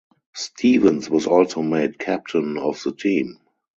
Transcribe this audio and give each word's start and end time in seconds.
Stevens 0.33 1.11
was 1.11 1.27
also 1.27 1.61
made 1.61 1.99
captain 1.99 2.57
of 2.57 2.81
the 2.81 2.91
team. 2.91 3.37